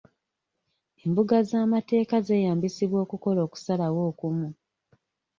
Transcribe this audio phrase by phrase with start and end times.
[1.05, 4.49] Embuga z'amateeka zeeyambisibwa okukola okusalawo okumu.